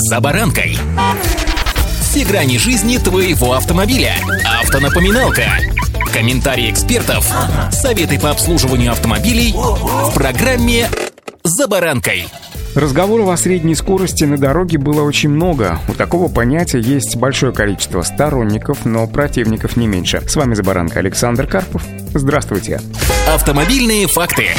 «За 0.00 0.20
баранкой». 0.20 0.78
Все 2.00 2.24
грани 2.24 2.56
жизни 2.56 2.98
твоего 2.98 3.54
автомобиля. 3.54 4.14
Автонапоминалка. 4.62 5.42
Комментарии 6.12 6.70
экспертов. 6.70 7.28
Советы 7.72 8.20
по 8.20 8.30
обслуживанию 8.30 8.92
автомобилей 8.92 9.52
в 9.52 10.14
программе 10.14 10.88
«За 11.42 11.66
баранкой». 11.66 12.28
Разговоров 12.76 13.28
о 13.30 13.36
средней 13.36 13.74
скорости 13.74 14.22
на 14.22 14.38
дороге 14.38 14.78
было 14.78 15.02
очень 15.02 15.30
много. 15.30 15.80
У 15.88 15.94
такого 15.94 16.28
понятия 16.28 16.78
есть 16.78 17.16
большое 17.16 17.52
количество 17.52 18.02
сторонников, 18.02 18.84
но 18.84 19.04
противников 19.08 19.76
не 19.76 19.88
меньше. 19.88 20.22
С 20.28 20.36
вами 20.36 20.54
«За 20.54 20.62
баранкой» 20.62 21.02
Александр 21.02 21.48
Карпов. 21.48 21.82
Здравствуйте. 22.14 22.80
Автомобильные 23.26 24.06
факты. 24.06 24.50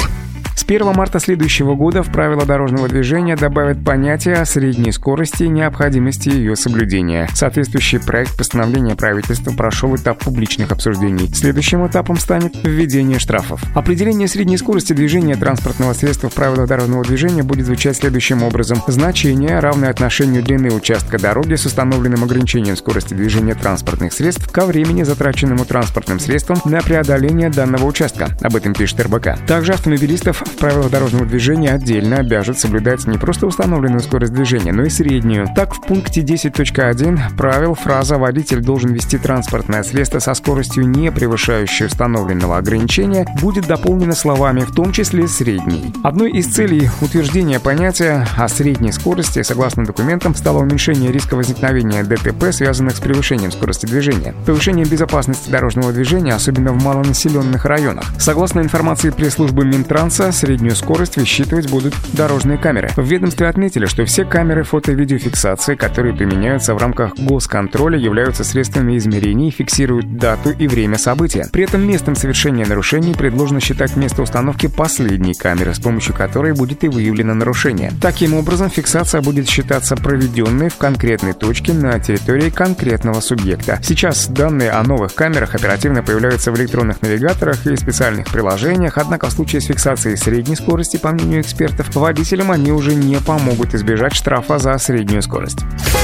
С 0.60 0.66
1 0.66 0.94
марта 0.94 1.20
следующего 1.20 1.74
года 1.74 2.04
в 2.04 2.12
правила 2.12 2.46
дорожного 2.46 2.90
движения 2.90 3.38
добавят 3.38 3.82
понятие 3.86 4.36
о 4.36 4.46
средней 4.46 4.92
скорости 4.92 5.44
и 5.44 5.48
необходимости 5.48 6.28
ее 6.28 6.58
соблюдения. 6.58 7.30
Соответствующий 7.34 8.02
проект 8.02 8.36
постановления 8.38 8.98
правительства 8.98 9.52
прошел 9.52 9.96
этап 9.96 10.20
публичных 10.20 10.74
обсуждений. 10.74 11.30
Следующим 11.34 11.88
этапом 11.88 12.18
станет 12.18 12.56
введение 12.62 13.20
штрафов. 13.20 13.64
Определение 13.74 14.28
средней 14.28 14.58
скорости 14.58 14.92
движения 14.92 15.38
транспортного 15.38 15.94
средства 15.94 16.30
в 16.30 16.34
правилах 16.34 16.68
дорожного 16.68 17.06
движения 17.06 17.42
будет 17.42 17.66
звучать 17.66 17.96
следующим 17.96 18.44
образом. 18.44 18.84
Значение, 18.86 19.60
равное 19.60 19.90
отношению 19.90 20.44
длины 20.44 20.72
участка 20.72 21.18
дороги 21.18 21.56
с 21.56 21.66
установленным 21.66 22.26
ограничением 22.26 22.76
скорости 22.76 23.14
движения 23.14 23.56
транспортных 23.56 24.12
средств 24.12 24.52
ко 24.52 24.66
времени, 24.66 25.04
затраченному 25.04 25.64
транспортным 25.64 26.20
средством 26.20 26.58
на 26.66 26.82
преодоление 26.82 27.50
данного 27.50 27.86
участка. 27.86 28.38
Об 28.42 28.58
этом 28.58 28.74
пишет 28.74 29.00
РБК. 29.00 29.38
Также 29.48 29.72
автомобилистов 29.72 30.44
в 30.50 30.58
правилах 30.58 30.90
дорожного 30.90 31.26
движения 31.26 31.72
отдельно 31.72 32.18
обяжет 32.18 32.60
соблюдать 32.60 33.06
не 33.08 33.18
просто 33.18 33.48
установленную 33.48 34.02
скорость 34.02 34.34
движения, 34.34 34.72
но 34.72 34.84
и 34.84 34.90
среднюю. 34.90 35.48
Так, 35.56 35.74
в 35.74 35.82
пункте 35.82 36.22
10.1 36.22 37.36
правил 37.38 37.76
фраза 37.76 38.18
«водитель 38.18 38.62
должен 38.62 38.92
вести 38.92 39.18
транспортное 39.18 39.84
средство 39.84 40.20
со 40.20 40.34
скоростью, 40.34 40.88
не 40.88 41.12
превышающей 41.12 41.86
установленного 41.86 42.58
ограничения» 42.58 43.26
будет 43.42 43.68
дополнена 43.68 44.14
словами 44.14 44.62
«в 44.62 44.74
том 44.74 44.92
числе 44.92 45.28
средней». 45.28 45.94
Одной 46.04 46.32
из 46.32 46.48
целей 46.48 46.90
утверждения 47.02 47.60
понятия 47.60 48.28
о 48.38 48.48
средней 48.48 48.92
скорости, 48.92 49.42
согласно 49.44 49.86
документам, 49.86 50.36
стало 50.36 50.60
уменьшение 50.60 51.12
риска 51.12 51.36
возникновения 51.36 52.04
ДТП, 52.04 52.52
связанных 52.52 52.96
с 52.96 53.00
превышением 53.00 53.52
скорости 53.52 53.86
движения, 53.86 54.34
повышение 54.46 54.86
безопасности 54.86 55.50
дорожного 55.50 55.92
движения, 55.92 56.34
особенно 56.34 56.72
в 56.72 56.84
малонаселенных 56.84 57.66
районах. 57.66 58.06
Согласно 58.20 58.62
информации 58.62 59.10
пресс-службы 59.10 59.66
Минтранса, 59.66 60.29
среднюю 60.32 60.76
скорость 60.76 61.18
высчитывать 61.18 61.70
будут 61.70 61.94
дорожные 62.14 62.58
камеры. 62.58 62.90
В 62.96 63.06
ведомстве 63.06 63.48
отметили, 63.48 63.86
что 63.86 64.06
все 64.06 64.26
камеры 64.26 64.64
фото- 64.64 64.92
и 64.92 64.96
видеофиксации, 64.96 65.76
которые 65.76 66.16
применяются 66.16 66.74
в 66.74 66.78
рамках 66.78 67.16
госконтроля, 67.18 67.98
являются 67.98 68.44
средствами 68.44 68.98
измерений 68.98 69.50
и 69.50 69.52
фиксируют 69.52 70.18
дату 70.18 70.52
и 70.52 70.68
время 70.68 70.98
события. 70.98 71.48
При 71.52 71.64
этом 71.64 71.88
местом 71.88 72.16
совершения 72.16 72.66
нарушений 72.66 73.14
предложено 73.14 73.60
считать 73.60 73.96
место 73.96 74.22
установки 74.22 74.68
последней 74.68 75.34
камеры, 75.34 75.74
с 75.74 75.80
помощью 75.80 76.14
которой 76.14 76.54
будет 76.54 76.84
и 76.84 76.90
выявлено 76.90 77.34
нарушение. 77.34 77.92
Таким 78.02 78.34
образом, 78.34 78.70
фиксация 78.70 79.22
будет 79.22 79.48
считаться 79.48 79.96
проведенной 79.96 80.70
в 80.70 80.78
конкретной 80.78 81.34
точке 81.34 81.74
на 81.74 82.00
территории 82.00 82.50
конкретного 82.50 83.20
субъекта. 83.20 83.80
Сейчас 83.84 84.28
данные 84.28 84.72
о 84.72 84.84
новых 84.84 85.16
камерах 85.16 85.56
оперативно 85.56 86.04
появляются 86.04 86.52
в 86.52 86.58
электронных 86.58 87.02
навигаторах 87.02 87.66
и 87.66 87.76
специальных 87.76 88.28
приложениях, 88.28 88.98
однако 88.98 89.28
в 89.28 89.32
случае 89.32 89.62
с 89.62 89.66
фиксацией 89.66 90.18
средней 90.20 90.56
скорости, 90.56 90.98
по 90.98 91.12
мнению 91.12 91.42
экспертов, 91.42 91.96
водителям 91.96 92.52
они 92.52 92.72
уже 92.72 92.94
не 92.94 93.18
помогут 93.18 93.74
избежать 93.74 94.14
штрафа 94.14 94.60
за 94.60 94.78
среднюю 94.78 95.22
скорость. 95.22 95.60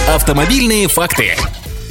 Автомобильные 0.10 0.88
факты. 0.88 1.36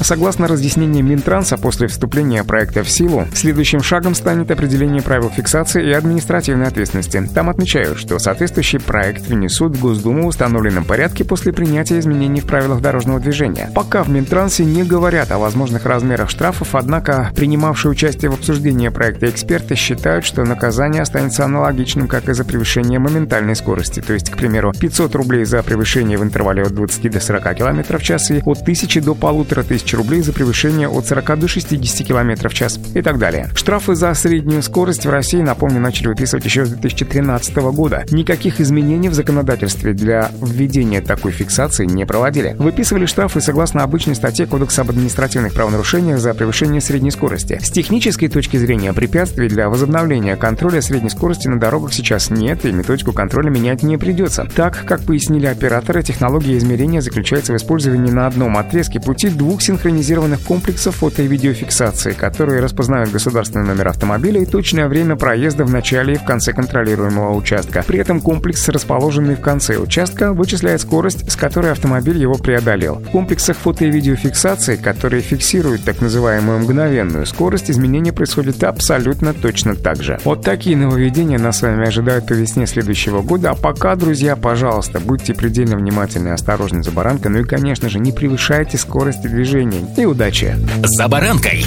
Согласно 0.01 0.49
разъяснениям 0.49 1.09
Минтранса, 1.09 1.57
после 1.57 1.87
вступления 1.87 2.45
проекта 2.45 2.83
в 2.83 2.91
силу, 2.91 3.27
следующим 3.35 3.83
шагом 3.83 4.15
станет 4.15 4.51
определение 4.51 5.03
правил 5.03 5.31
фиксации 5.31 5.87
и 5.89 5.93
административной 5.93 6.67
ответственности. 6.67 7.29
Там 7.35 7.49
отмечают, 7.49 7.99
что 7.99 8.19
соответствующий 8.19 8.81
проект 8.81 9.27
внесут 9.27 9.77
в 9.77 9.81
Госдуму 9.81 10.25
в 10.25 10.27
установленном 10.27 10.85
порядке 10.85 11.25
после 11.25 11.53
принятия 11.53 11.99
изменений 11.99 12.41
в 12.41 12.47
правилах 12.47 12.81
дорожного 12.81 13.21
движения. 13.21 13.71
Пока 13.75 14.03
в 14.03 14.11
Минтрансе 14.11 14.65
не 14.65 14.85
говорят 14.85 15.31
о 15.31 15.39
возможных 15.39 15.87
размерах 15.87 16.31
штрафов, 16.31 16.75
однако 16.75 17.31
принимавшие 17.35 17.93
участие 17.93 18.31
в 18.31 18.35
обсуждении 18.35 18.89
проекта 18.89 19.31
эксперты 19.31 19.75
считают, 19.75 20.25
что 20.25 20.45
наказание 20.45 21.03
останется 21.03 21.45
аналогичным, 21.45 22.09
как 22.09 22.29
и 22.29 22.35
за 22.35 22.45
превышение 22.45 22.99
моментальной 22.99 23.57
скорости, 23.57 24.01
то 24.01 24.13
есть, 24.13 24.31
к 24.31 24.37
примеру, 24.37 24.73
500 24.79 25.15
рублей 25.15 25.45
за 25.45 25.63
превышение 25.63 26.19
в 26.19 26.23
интервале 26.23 26.63
от 26.63 26.75
20 26.75 27.11
до 27.11 27.21
40 27.21 27.55
км 27.55 27.99
в 27.99 28.03
час 28.03 28.31
и 28.31 28.43
от 28.45 28.63
1000 28.63 29.01
до 29.01 29.13
1500 29.13 29.84
тысяч 29.85 29.95
рублей 29.95 30.23
за 30.23 30.33
превышение 30.33 30.89
от 30.89 31.07
40 31.07 31.39
до 31.39 31.49
60 31.49 32.07
км 32.07 32.49
в 32.49 32.55
час 32.55 32.79
и 32.95 33.03
так 33.03 33.19
далее. 33.19 33.49
Штрафы 33.55 33.95
за 33.95 34.15
среднюю 34.15 34.63
скорость 34.63 35.05
в 35.05 35.11
России, 35.11 35.41
напомню, 35.41 35.81
начали 35.81 36.09
выписывать 36.09 36.45
еще 36.45 36.65
с 36.65 36.71
2013 36.71 37.57
года. 37.57 38.05
Никаких 38.11 38.61
изменений 38.61 39.09
в 39.09 39.15
законодательстве 39.15 39.93
для 39.93 40.31
введения 40.41 41.01
такой 41.01 41.33
фиксации 41.33 41.85
не 41.85 42.07
проводили. 42.07 42.57
Выписывали 42.59 43.07
штрафы 43.07 43.41
согласно 43.41 43.83
обычной 43.83 44.15
статье 44.15 44.47
Кодекса 44.47 44.83
об 44.83 44.91
административных 44.91 45.53
правонарушениях 45.53 46.19
за 46.19 46.35
превышение 46.35 46.81
средней 46.81 47.11
скорости. 47.11 47.61
С 47.63 47.71
технической 47.71 48.29
точки 48.29 48.57
зрения 48.57 48.93
препятствий 48.93 49.49
для 49.49 49.69
возобновления 49.69 50.37
контроля 50.37 50.81
средней 50.81 51.11
скорости 51.11 51.49
на 51.49 51.61
дорогах 51.61 51.93
сейчас 51.93 52.31
нет, 52.31 52.65
и 52.65 52.73
методику 52.73 53.13
контроля 53.13 53.51
менять 53.51 53.83
не 53.83 53.99
придется. 53.99 54.49
Так, 54.55 54.85
как 54.87 55.03
пояснили 55.03 55.47
операторы, 55.47 56.03
технология 56.03 56.57
измерения 56.57 57.01
заключается 57.01 57.53
в 57.53 57.57
использовании 57.57 58.11
на 58.11 58.27
одном 58.27 58.57
отрезке 58.57 59.01
пути 59.01 59.29
двух 59.29 59.61
синхронизированных 59.75 60.41
комплексов 60.43 60.97
фото- 60.97 61.23
и 61.23 61.27
видеофиксации, 61.27 62.13
которые 62.13 62.61
распознают 62.61 63.11
государственный 63.11 63.67
номер 63.67 63.89
автомобиля 63.89 64.41
и 64.41 64.47
точное 64.47 64.87
время 64.87 65.17
проезда 65.17 65.65
в 65.65 65.71
начале 65.71 66.15
и 66.15 66.17
в 66.17 66.25
конце 66.25 66.53
контролируемого 66.53 67.35
участка. 67.35 67.83
При 67.85 67.99
этом 67.99 68.21
комплекс, 68.21 68.69
расположенный 68.69 69.35
в 69.35 69.41
конце 69.41 69.77
участка, 69.77 70.33
вычисляет 70.33 70.81
скорость, 70.81 71.31
с 71.31 71.35
которой 71.35 71.73
автомобиль 71.73 72.19
его 72.19 72.35
преодолел. 72.35 72.97
В 72.97 73.11
комплексах 73.11 73.57
фото- 73.57 73.85
и 73.85 73.91
видеофиксации, 73.91 74.77
которые 74.77 75.23
фиксируют 75.23 75.85
так 75.85 76.01
называемую 76.01 76.61
мгновенную 76.61 77.27
скорость, 77.27 77.71
изменения 77.71 78.13
происходят 78.13 78.63
абсолютно 78.63 79.35
точно 79.35 79.75
так 79.75 80.03
же. 80.03 80.21
Вот 80.25 80.43
такие 80.43 80.77
нововведения 80.77 81.39
нас 81.39 81.59
с 81.59 81.63
вами 81.63 81.87
ожидают 81.87 82.29
по 82.29 82.33
весне 82.33 82.67
следующего 82.67 83.23
года. 83.23 83.51
А 83.51 83.55
пока, 83.55 83.97
друзья, 83.97 84.37
пожалуйста, 84.37 85.01
будьте 85.01 85.35
предельно 85.35 85.77
внимательны 85.77 86.29
и 86.29 86.33
осторожны 86.33 86.85
за 86.85 86.93
баранкой. 86.93 87.33
Ну 87.33 87.41
и, 87.41 87.45
конечно 87.45 87.89
же, 87.89 87.99
не 87.99 88.13
превышайте 88.13 88.79
скорости 88.79 89.27
движения. 89.27 89.64
И 89.97 90.05
удачи! 90.05 90.57
«За 90.83 91.09
баранкой». 91.09 91.65